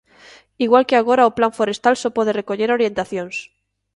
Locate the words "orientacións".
2.77-3.35